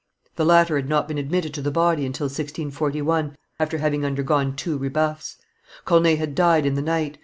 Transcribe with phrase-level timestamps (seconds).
[0.35, 4.75] The latter had not been admitted to the body until 1641, after having undergone two
[4.79, 5.37] rebuffs.
[5.85, 7.19] Corneille had died in the night.